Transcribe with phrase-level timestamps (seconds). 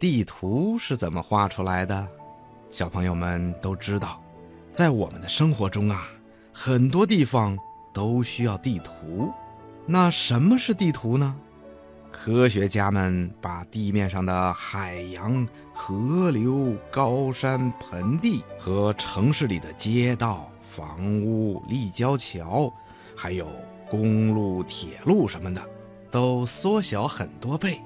[0.00, 2.08] 地图是怎么画出来的？
[2.70, 4.18] 小朋友们都知道，
[4.72, 6.08] 在我们的生活中啊，
[6.54, 7.54] 很多地方
[7.92, 9.30] 都需要地图。
[9.84, 11.36] 那什么是地图呢？
[12.10, 22.72] 科学家们把地面上的海洋、河流、高山、盆地和城市里的街道、房屋、立交桥，
[23.14, 23.46] 还有
[23.90, 25.62] 公路、铁路什么的，
[26.10, 27.78] 都缩小很多倍，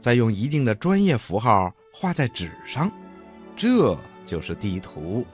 [0.00, 2.90] 再用一定的专业符号画在纸上，
[3.56, 5.26] 这就是地图。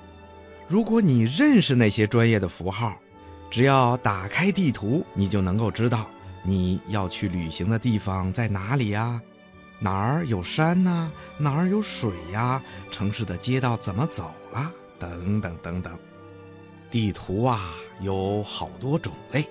[0.68, 2.96] 如果你认识那些专业的符号，
[3.50, 6.06] 只要打开地图，你就能够知道
[6.42, 9.20] 你要去旅行的地方在哪里呀？
[9.78, 11.10] 哪儿有山呐？
[11.36, 12.62] 哪儿有水呀？
[12.90, 14.72] 城市的街道怎么走啦？
[14.98, 15.98] 等等等等。
[16.90, 19.44] 地图啊，有好多种类，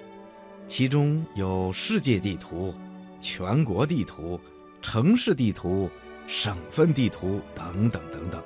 [0.67, 2.73] 其中有世界地图、
[3.19, 4.39] 全国地图、
[4.81, 5.89] 城市地图、
[6.27, 8.43] 省份地图等等等等。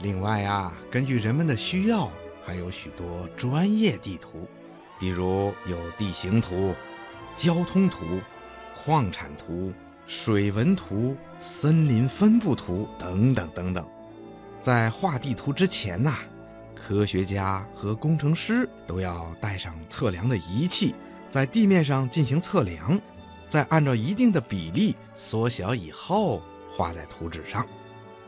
[0.00, 2.10] 另外啊，根据人们的需要，
[2.44, 4.48] 还有许多专业地图。
[4.98, 6.74] 比如有地形图、
[7.34, 8.20] 交通图、
[8.76, 9.72] 矿产图、
[10.06, 13.86] 水文图、森林分布图等等等等。
[14.60, 16.16] 在画地图之前呐，
[16.74, 20.94] 科学家和工程师都要带上测量的仪器，
[21.30, 23.00] 在地面上进行测量，
[23.50, 26.40] 再按照一定的比例缩小以后
[26.72, 27.66] 画在图纸上。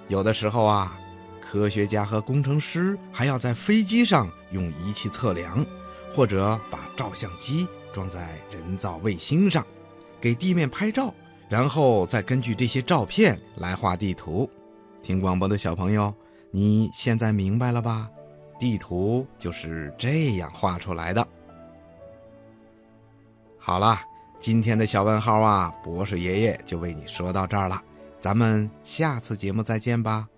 [0.09, 0.99] 有的时候啊，
[1.41, 5.65] 科学家和工程师还要在飞机上用仪器测量。
[6.15, 9.67] 或者把照相机装在人造卫星上，
[10.21, 11.15] 给地面拍照，
[11.49, 14.47] 然后再根据这些照片来画地图。
[15.03, 16.15] 听广播的小朋友，
[16.51, 18.11] 你现在明白了吧？
[18.61, 21.27] 地图就是这样画出来的。
[23.59, 23.99] 好了，
[24.43, 27.81] 今天的小问号啊，博士爷爷就为你说到这儿了。
[28.21, 30.29] 咱们下次节目再见吧。